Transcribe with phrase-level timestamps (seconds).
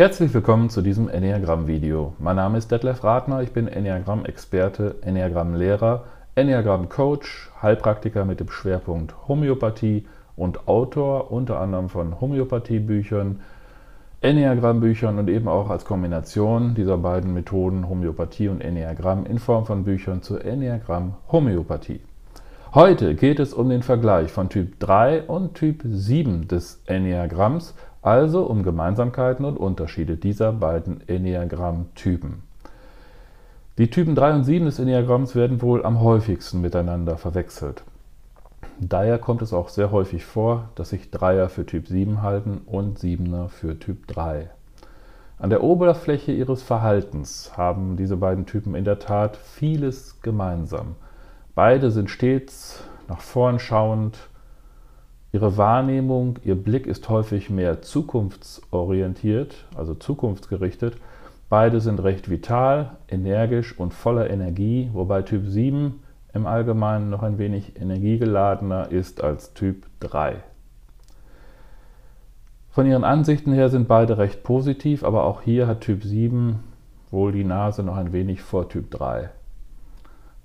[0.00, 2.14] Herzlich willkommen zu diesem Enneagramm-Video.
[2.18, 6.04] Mein Name ist Detlef Radner, ich bin Enneagramm-Experte, Enneagramm-Lehrer,
[6.36, 13.40] Enneagramm-Coach, Heilpraktiker mit dem Schwerpunkt Homöopathie und Autor unter anderem von Homöopathie-Büchern,
[14.22, 19.84] Enneagramm-Büchern und eben auch als Kombination dieser beiden Methoden Homöopathie und Enneagramm in Form von
[19.84, 22.00] Büchern zur Enneagramm-Homöopathie.
[22.72, 28.44] Heute geht es um den Vergleich von Typ 3 und Typ 7 des Enneagramms also
[28.44, 32.42] um Gemeinsamkeiten und Unterschiede dieser beiden Enneagramm-Typen.
[33.78, 37.82] Die Typen 3 und 7 des Enneagramms werden wohl am häufigsten miteinander verwechselt.
[38.78, 42.98] Daher kommt es auch sehr häufig vor, dass sich Dreier für Typ 7 halten und
[42.98, 44.48] Siebener für Typ 3.
[45.38, 50.96] An der Oberfläche ihres Verhaltens haben diese beiden Typen in der Tat vieles gemeinsam.
[51.54, 54.18] Beide sind stets nach vorn schauend,
[55.32, 60.96] Ihre Wahrnehmung, Ihr Blick ist häufig mehr zukunftsorientiert, also zukunftsgerichtet.
[61.48, 67.38] Beide sind recht vital, energisch und voller Energie, wobei Typ 7 im Allgemeinen noch ein
[67.38, 70.36] wenig energiegeladener ist als Typ 3.
[72.70, 76.60] Von ihren Ansichten her sind beide recht positiv, aber auch hier hat Typ 7
[77.10, 79.30] wohl die Nase noch ein wenig vor Typ 3.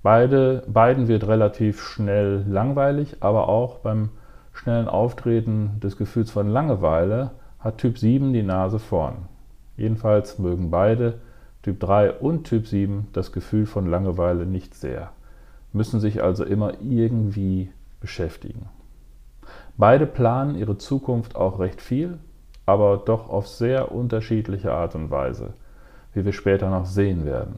[0.02, 4.10] Beide, beiden wird relativ schnell langweilig, aber auch beim
[4.56, 9.26] schnellen Auftreten des Gefühls von Langeweile hat Typ 7 die Nase vorn.
[9.76, 11.18] Jedenfalls mögen beide,
[11.62, 15.10] Typ 3 und Typ 7, das Gefühl von Langeweile nicht sehr,
[15.72, 18.66] müssen sich also immer irgendwie beschäftigen.
[19.76, 22.18] Beide planen ihre Zukunft auch recht viel,
[22.64, 25.52] aber doch auf sehr unterschiedliche Art und Weise,
[26.14, 27.56] wie wir später noch sehen werden.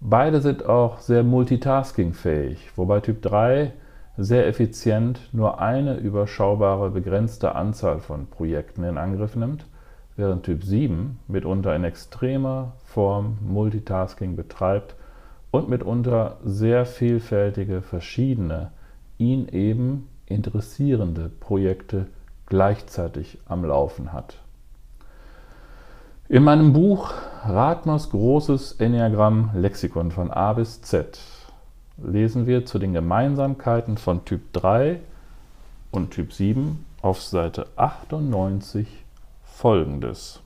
[0.00, 3.72] Beide sind auch sehr multitaskingfähig, wobei Typ 3
[4.18, 9.64] sehr effizient nur eine überschaubare begrenzte Anzahl von Projekten in Angriff nimmt,
[10.16, 14.96] während Typ 7 mitunter in extremer Form Multitasking betreibt
[15.52, 18.72] und mitunter sehr vielfältige, verschiedene,
[19.18, 22.06] ihn eben interessierende Projekte
[22.46, 24.38] gleichzeitig am Laufen hat.
[26.28, 27.14] In meinem Buch
[27.44, 31.20] Ratmers großes Enneagramm Lexikon von A bis Z
[32.02, 35.00] lesen wir zu den Gemeinsamkeiten von Typ 3
[35.90, 38.86] und Typ 7 auf Seite 98
[39.44, 40.40] folgendes.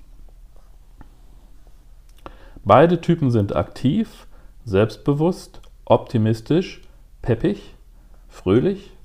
[2.65, 4.27] Beide Typen sind aktiv,
[4.65, 6.81] selbstbewusst, optimistisch,
[7.21, 7.75] peppig,
[8.29, 8.97] fröhlich,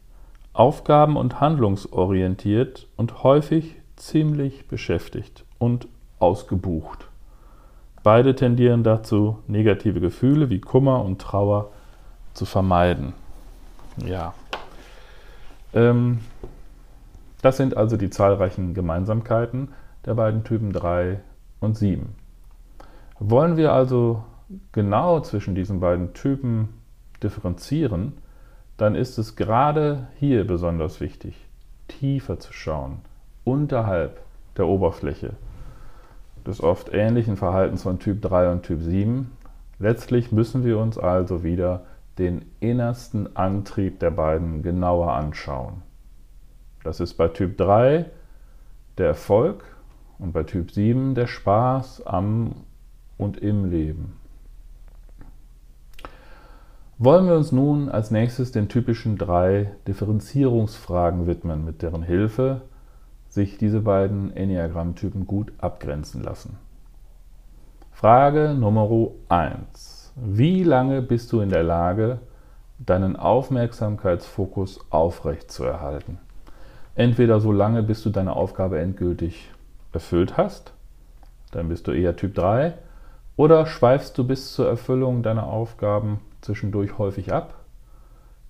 [0.53, 5.87] aufgaben- und handlungsorientiert und häufig ziemlich beschäftigt und
[6.19, 7.07] ausgebucht.
[8.03, 11.71] Beide tendieren dazu, negative Gefühle wie Kummer und Trauer
[12.37, 13.13] zu vermeiden.
[14.05, 14.33] Ja.
[15.73, 16.19] Ähm,
[17.41, 19.69] das sind also die zahlreichen Gemeinsamkeiten
[20.05, 21.19] der beiden Typen 3
[21.59, 22.15] und 7.
[23.19, 24.23] Wollen wir also
[24.71, 26.69] genau zwischen diesen beiden Typen
[27.23, 28.13] differenzieren,
[28.77, 31.35] dann ist es gerade hier besonders wichtig,
[31.87, 32.99] tiefer zu schauen,
[33.43, 34.21] unterhalb
[34.55, 35.31] der Oberfläche
[36.45, 39.31] des oft ähnlichen Verhaltens von Typ 3 und Typ 7.
[39.79, 41.81] Letztlich müssen wir uns also wieder
[42.17, 45.83] den innersten Antrieb der beiden genauer anschauen.
[46.83, 48.05] Das ist bei Typ 3
[48.97, 49.63] der Erfolg
[50.19, 52.55] und bei Typ 7 der Spaß am
[53.17, 54.13] und im Leben.
[56.99, 62.61] Wollen wir uns nun als nächstes den typischen drei Differenzierungsfragen widmen, mit deren Hilfe
[63.29, 66.57] sich diese beiden Enneagrammtypen gut abgrenzen lassen.
[67.91, 68.89] Frage Nummer
[69.29, 69.96] 1.
[70.19, 72.17] Wie lange bist du in der Lage,
[72.79, 76.17] deinen Aufmerksamkeitsfokus aufrechtzuerhalten?
[76.95, 79.51] Entweder so lange, bis du deine Aufgabe endgültig
[79.93, 80.73] erfüllt hast,
[81.51, 82.73] dann bist du eher Typ 3,
[83.35, 87.53] oder schweifst du bis zur Erfüllung deiner Aufgaben zwischendurch häufig ab,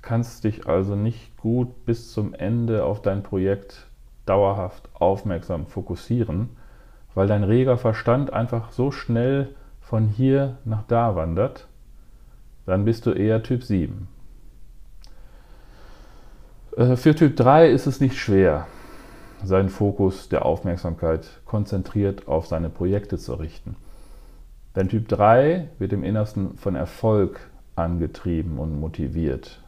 [0.01, 3.87] kannst dich also nicht gut bis zum Ende auf dein Projekt
[4.25, 6.52] dauerhaft aufmerksam fokussieren,
[7.14, 9.49] weil dein reger Verstand einfach so schnell
[9.87, 11.67] von hier nach da wandert,
[12.66, 14.09] dann bist du eher Typ 7.
[16.75, 18.67] Äh, für Typ 3 ist es nicht schwer,
[19.43, 23.78] seinen Fokus der Aufmerksamkeit konzentriert auf seine Projekte zu richten.
[24.75, 27.40] Denn Typ 3 wird im Innersten von Erfolg
[27.78, 29.61] angetrieben und motiviert.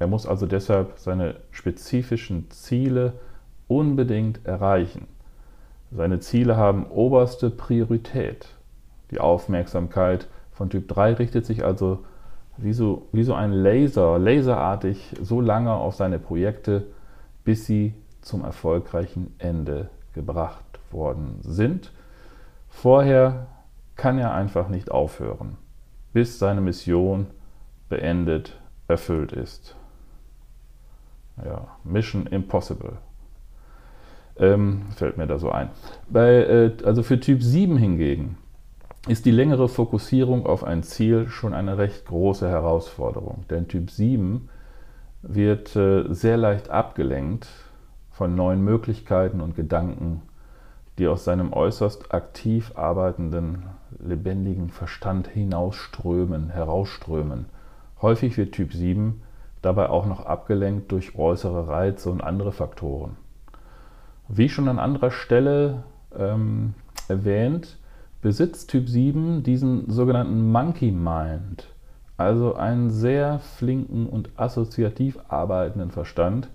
[0.00, 3.12] Er muss also deshalb seine spezifischen Ziele
[3.68, 5.06] unbedingt erreichen.
[5.92, 8.48] Seine Ziele haben oberste Priorität.
[9.12, 12.04] Die Aufmerksamkeit von Typ 3 richtet sich also
[12.56, 16.86] wie so, wie so ein Laser, laserartig so lange auf seine Projekte,
[17.44, 21.92] bis sie zum erfolgreichen Ende gebracht worden sind.
[22.68, 23.48] Vorher
[23.96, 25.58] kann er einfach nicht aufhören,
[26.14, 27.26] bis seine Mission
[27.90, 28.58] beendet,
[28.88, 29.76] erfüllt ist.
[31.44, 32.96] Ja, Mission Impossible.
[34.38, 35.68] Ähm, fällt mir da so ein.
[36.08, 38.38] Bei, äh, also für Typ 7 hingegen
[39.08, 43.44] ist die längere Fokussierung auf ein Ziel schon eine recht große Herausforderung.
[43.50, 44.48] Denn Typ 7
[45.22, 47.48] wird äh, sehr leicht abgelenkt
[48.10, 50.22] von neuen Möglichkeiten und Gedanken,
[50.98, 53.64] die aus seinem äußerst aktiv arbeitenden,
[53.98, 57.46] lebendigen Verstand hinausströmen, herausströmen.
[58.00, 59.22] Häufig wird Typ 7
[59.62, 63.16] dabei auch noch abgelenkt durch äußere Reize und andere Faktoren.
[64.28, 65.84] Wie schon an anderer Stelle
[66.16, 66.74] ähm,
[67.08, 67.78] erwähnt,
[68.22, 71.66] besitzt Typ 7 diesen sogenannten Monkey Mind,
[72.16, 76.48] also einen sehr flinken und assoziativ arbeitenden Verstand,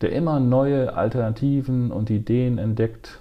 [0.00, 3.20] der immer neue Alternativen und Ideen entdeckt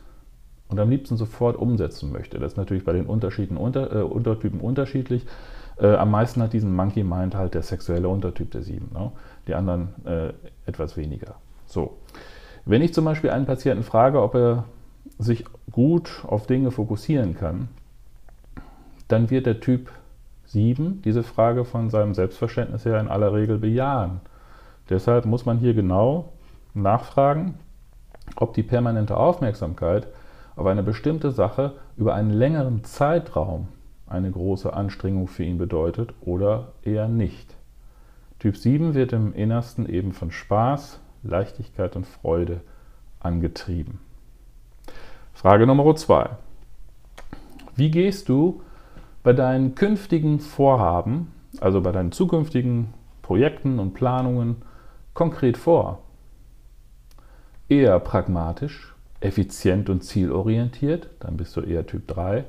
[0.69, 2.39] und am liebsten sofort umsetzen möchte.
[2.39, 5.25] Das ist natürlich bei den Unterschieden, unter, äh, Untertypen unterschiedlich.
[5.77, 9.11] Äh, am meisten hat diesen Monkey Mind halt der sexuelle Untertyp der 7, ne?
[9.47, 10.33] die anderen äh,
[10.65, 11.35] etwas weniger.
[11.67, 11.97] So.
[12.65, 14.63] Wenn ich zum Beispiel einen Patienten frage, ob er
[15.19, 17.67] sich gut auf Dinge fokussieren kann,
[19.13, 19.91] dann wird der Typ
[20.45, 24.21] 7 diese Frage von seinem Selbstverständnis her in aller Regel bejahen.
[24.89, 26.33] Deshalb muss man hier genau
[26.73, 27.59] nachfragen,
[28.35, 30.07] ob die permanente Aufmerksamkeit
[30.55, 33.67] auf eine bestimmte Sache über einen längeren Zeitraum
[34.07, 37.55] eine große Anstrengung für ihn bedeutet oder eher nicht.
[38.39, 42.61] Typ 7 wird im Innersten eben von Spaß, Leichtigkeit und Freude
[43.19, 43.99] angetrieben.
[45.33, 46.31] Frage Nummer 2.
[47.75, 48.61] Wie gehst du
[49.23, 51.31] bei deinen künftigen Vorhaben,
[51.61, 54.57] also bei deinen zukünftigen Projekten und Planungen,
[55.13, 55.99] konkret vor?
[57.69, 62.43] Eher pragmatisch, effizient und zielorientiert, dann bist du eher Typ 3,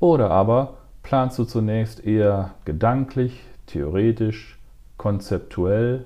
[0.00, 4.58] oder aber planst du zunächst eher gedanklich, theoretisch,
[4.96, 6.04] konzeptuell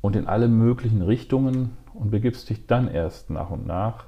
[0.00, 4.04] und in alle möglichen Richtungen und begibst dich dann erst nach und nach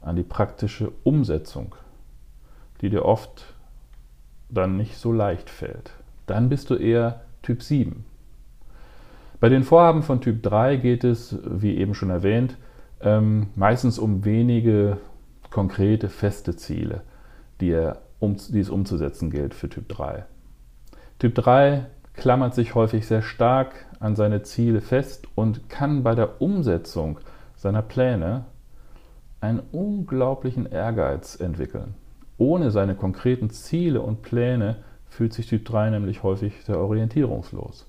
[0.00, 1.74] an die praktische Umsetzung,
[2.80, 3.53] die dir oft
[4.54, 5.92] dann nicht so leicht fällt.
[6.26, 8.04] Dann bist du eher Typ 7.
[9.40, 12.56] Bei den Vorhaben von Typ 3 geht es, wie eben schon erwähnt,
[13.00, 14.98] ähm, meistens um wenige
[15.50, 17.02] konkrete, feste Ziele,
[17.60, 20.24] die, er, um, die es umzusetzen gilt für Typ 3.
[21.18, 26.40] Typ 3 klammert sich häufig sehr stark an seine Ziele fest und kann bei der
[26.40, 27.18] Umsetzung
[27.56, 28.44] seiner Pläne
[29.40, 31.94] einen unglaublichen Ehrgeiz entwickeln.
[32.38, 34.76] Ohne seine konkreten Ziele und Pläne
[35.08, 37.86] fühlt sich Typ 3 nämlich häufig sehr orientierungslos.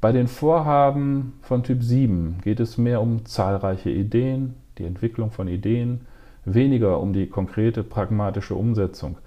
[0.00, 5.48] Bei den Vorhaben von Typ 7 geht es mehr um zahlreiche Ideen, die Entwicklung von
[5.48, 6.06] Ideen,
[6.44, 9.18] weniger um die konkrete pragmatische Umsetzung,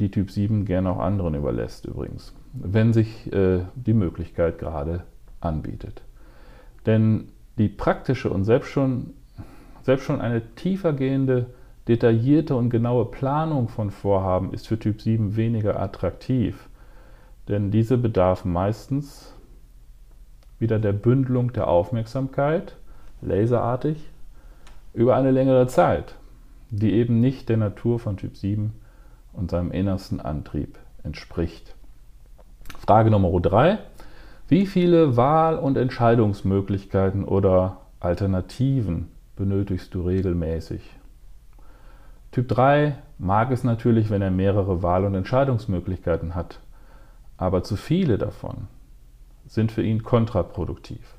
[0.00, 5.04] die Typ 7 gerne auch anderen überlässt übrigens wenn sich äh, die Möglichkeit gerade
[5.40, 6.02] anbietet.
[6.86, 9.14] Denn die praktische und selbst schon,
[9.82, 11.46] selbst schon eine tiefergehende,
[11.88, 16.68] detaillierte und genaue Planung von Vorhaben ist für Typ 7 weniger attraktiv.
[17.48, 19.34] Denn diese bedarf meistens
[20.58, 22.76] wieder der Bündelung der Aufmerksamkeit,
[23.22, 24.10] laserartig,
[24.92, 26.16] über eine längere Zeit,
[26.70, 28.74] die eben nicht der Natur von Typ 7
[29.32, 31.74] und seinem innersten Antrieb entspricht.
[32.78, 33.78] Frage Nummer drei.
[34.48, 40.97] Wie viele Wahl- und Entscheidungsmöglichkeiten oder Alternativen benötigst du regelmäßig?
[42.38, 46.60] Typ 3 mag es natürlich, wenn er mehrere Wahl- und Entscheidungsmöglichkeiten hat,
[47.36, 48.68] aber zu viele davon
[49.48, 51.16] sind für ihn kontraproduktiv.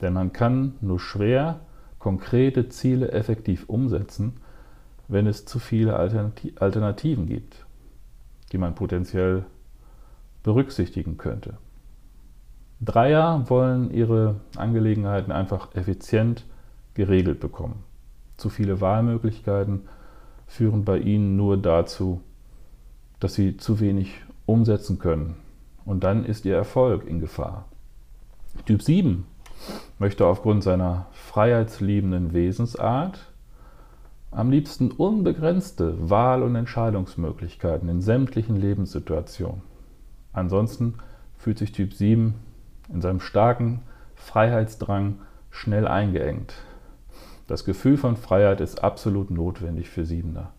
[0.00, 1.60] Denn man kann nur schwer
[2.00, 4.38] konkrete Ziele effektiv umsetzen,
[5.06, 7.64] wenn es zu viele Alternativen gibt,
[8.50, 9.44] die man potenziell
[10.42, 11.58] berücksichtigen könnte.
[12.80, 16.44] Dreier wollen ihre Angelegenheiten einfach effizient
[16.94, 17.84] geregelt bekommen.
[18.36, 19.82] Zu viele Wahlmöglichkeiten
[20.50, 22.20] führen bei ihnen nur dazu,
[23.20, 25.36] dass sie zu wenig umsetzen können.
[25.84, 27.66] Und dann ist ihr Erfolg in Gefahr.
[28.66, 29.26] Typ 7
[30.00, 33.32] möchte aufgrund seiner freiheitsliebenden Wesensart
[34.32, 39.62] am liebsten unbegrenzte Wahl- und Entscheidungsmöglichkeiten in sämtlichen Lebenssituationen.
[40.32, 40.94] Ansonsten
[41.38, 42.34] fühlt sich Typ 7
[42.92, 43.82] in seinem starken
[44.16, 46.54] Freiheitsdrang schnell eingeengt.
[47.50, 50.52] Das Gefühl von Freiheit ist absolut notwendig für Siebener.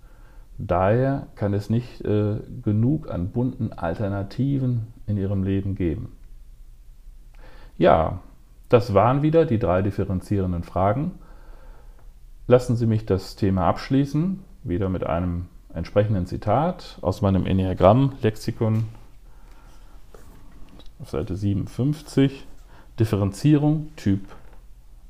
[0.58, 6.12] Daher kann es nicht äh, genug an bunten Alternativen in ihrem Leben geben.
[7.78, 8.20] Ja,
[8.68, 11.14] das waren wieder die drei differenzierenden Fragen.
[12.48, 18.84] Lassen Sie mich das Thema abschließen, wieder mit einem entsprechenden Zitat aus meinem Enneagramm-Lexikon
[21.00, 22.46] auf Seite 57.
[23.00, 24.20] Differenzierung Typ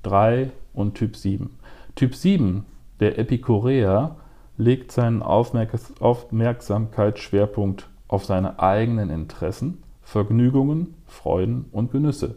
[0.04, 1.58] 3 und Typ 7.
[1.96, 2.66] Typ 7,
[3.00, 4.16] der Epikureer,
[4.58, 12.36] legt seinen Aufmerksamkeitsschwerpunkt auf seine eigenen Interessen, Vergnügungen, Freuden und Genüsse,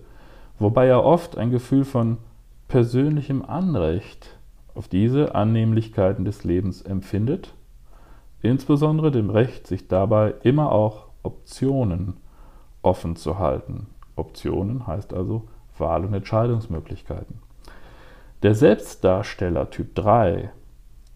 [0.59, 2.19] wobei er oft ein Gefühl von
[2.69, 4.39] persönlichem Anrecht
[4.75, 7.55] auf diese Annehmlichkeiten des Lebens empfindet,
[8.43, 12.19] insbesondere dem Recht, sich dabei immer auch Optionen
[12.83, 13.87] offen zu halten.
[14.17, 17.41] Optionen heißt also Wahl- und Entscheidungsmöglichkeiten.
[18.45, 20.51] Der Selbstdarsteller Typ 3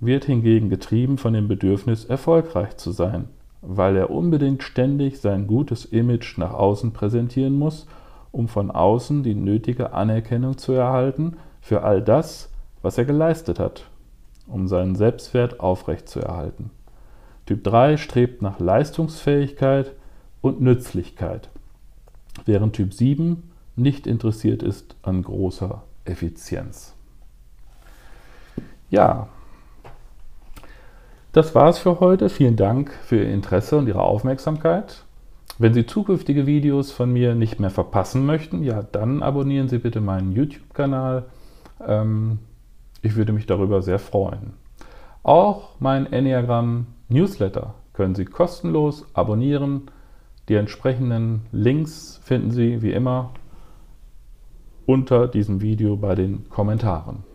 [0.01, 3.29] wird hingegen getrieben von dem Bedürfnis, erfolgreich zu sein,
[3.61, 7.87] weil er unbedingt ständig sein gutes Image nach außen präsentieren muss,
[8.33, 12.49] um von außen die nötige Anerkennung zu erhalten für all das,
[12.81, 13.85] was er geleistet hat,
[14.47, 16.71] um seinen Selbstwert aufrechtzuerhalten.
[17.45, 19.93] Typ 3 strebt nach Leistungsfähigkeit
[20.41, 21.51] und Nützlichkeit,
[22.47, 26.95] während Typ 7 nicht interessiert ist an großer Effizienz.
[28.91, 29.29] Ja,
[31.33, 32.31] das war es für heute.
[32.31, 35.05] Vielen Dank für Ihr Interesse und Ihre Aufmerksamkeit.
[35.59, 40.01] Wenn Sie zukünftige Videos von mir nicht mehr verpassen möchten, ja, dann abonnieren Sie bitte
[40.01, 41.27] meinen YouTube-Kanal.
[41.87, 42.39] Ähm,
[43.03, 44.55] ich würde mich darüber sehr freuen.
[45.23, 49.91] Auch mein Enneagram Newsletter können Sie kostenlos abonnieren.
[50.49, 53.33] Die entsprechenden Links finden Sie wie immer
[54.87, 57.28] unter diesem Video bei den Kommentaren.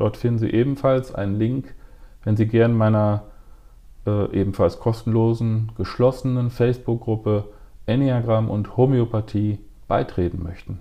[0.00, 1.74] Dort finden Sie ebenfalls einen Link,
[2.24, 3.24] wenn Sie gern meiner
[4.06, 7.50] äh, ebenfalls kostenlosen, geschlossenen Facebook-Gruppe
[7.84, 10.78] Enneagramm und Homöopathie beitreten möchten.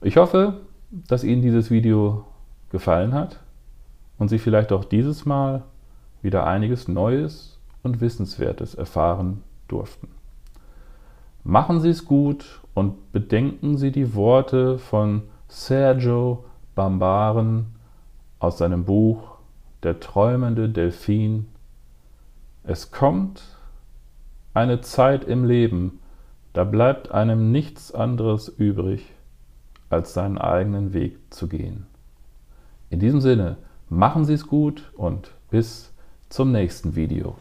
[0.00, 2.24] Ich hoffe, dass Ihnen dieses Video
[2.70, 3.38] gefallen hat
[4.18, 5.62] und Sie vielleicht auch dieses Mal
[6.20, 10.08] wieder einiges Neues und Wissenswertes erfahren durften.
[11.44, 17.66] Machen Sie es gut und bedenken Sie die Worte von Sergio Bambaren
[18.38, 19.36] aus seinem Buch
[19.82, 21.48] Der träumende Delfin.
[22.64, 23.42] Es kommt
[24.54, 25.98] eine Zeit im Leben,
[26.52, 29.10] da bleibt einem nichts anderes übrig,
[29.90, 31.86] als seinen eigenen Weg zu gehen.
[32.90, 33.56] In diesem Sinne,
[33.88, 35.92] machen Sie es gut und bis
[36.28, 37.36] zum nächsten Video.